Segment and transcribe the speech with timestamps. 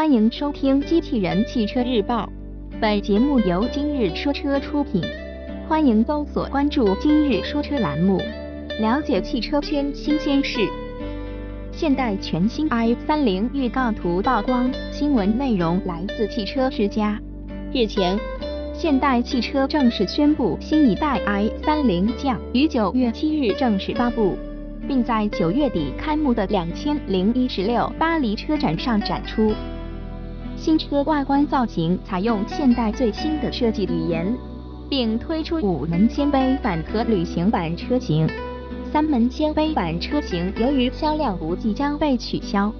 [0.00, 2.24] 欢迎收听《机器人汽车日报》，
[2.80, 5.02] 本节目由今日说车出品。
[5.68, 8.16] 欢迎搜索关注“今日说车”栏目，
[8.80, 10.66] 了解汽车圈新鲜事。
[11.70, 17.20] 现代全新 i 三零预告图曝光，新闻内容来自汽车之家。
[17.70, 18.18] 日前，
[18.72, 24.34] 现代汽车正式宣布新一代 i 三零将于九月七日正式发布。
[24.88, 29.52] 并在九月底开幕的两千零一十六巴黎车展上展出。
[30.60, 34.30] 新车外观造型采用现代最新的设计语言，
[34.90, 38.28] 并推出五门掀背版和旅行版车型。
[38.92, 42.70] 三门掀背版车型由于销量不济将被取消。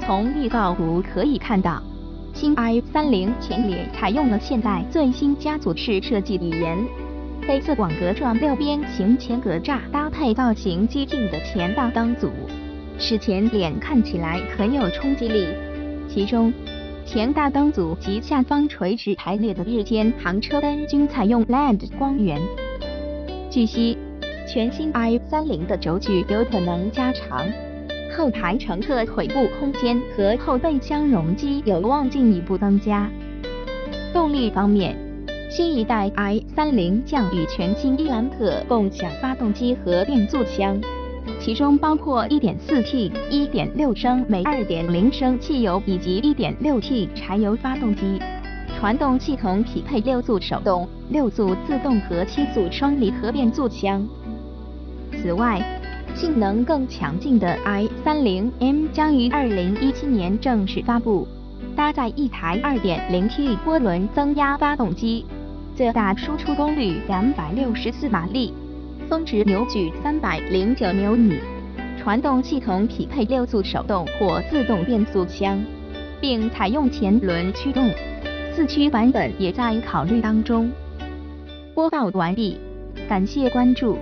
[0.00, 1.82] 从预告图可以看到，
[2.34, 6.76] 新 i 三零前脸采用了现代最新家族式设计语言。
[7.48, 12.30] 黑色网格状六边形前格栅搭配造型激进的前大灯组，
[12.98, 15.48] 使前脸看起来很有冲击力。
[16.06, 16.52] 其中，
[17.06, 22.40] 前大灯组及下方垂直排列的日间行车灯均采用 LED 光源。
[23.50, 23.96] 据悉，
[24.48, 27.46] 全新 i 三零的轴距有可能加长，
[28.16, 33.10] 后排乘客腿部空间和后备箱容积有望进一步增加。
[34.12, 34.96] 动力方面。
[35.50, 40.80] 新一代 i 三零将与全新伊兰特共享发动机和变速箱，
[41.44, 48.18] 其中包括 1.4T、1.6升每2.0升汽油以及 1.6T 柴油发动机。
[48.78, 54.02] 传动系统匹配六速手动、六速自动和七速双离合变速箱。
[55.12, 55.62] 此外，
[56.14, 61.28] 性能更强劲的 i 三零 M 将于2017年正式发布，
[61.76, 65.26] 搭载一台 2.0T 涡轮增压发动机。
[65.76, 68.54] 最大输出功率两百六十四马力，
[69.08, 71.38] 峰值扭矩三百零九牛米。
[71.96, 75.58] 传动系统匹配六速手动或自动变速箱，
[76.20, 77.90] 并采用前轮驱动。
[78.54, 80.70] 四驱版本也在考虑当中。
[81.74, 82.58] 播报完毕，
[83.08, 83.92] 感谢关注。